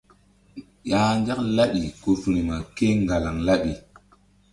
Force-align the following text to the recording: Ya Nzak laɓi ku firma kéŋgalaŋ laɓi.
Ya 0.89 1.01
Nzak 1.19 1.39
laɓi 1.55 1.81
ku 2.01 2.09
firma 2.21 2.55
kéŋgalaŋ 2.75 3.37
laɓi. 3.47 3.71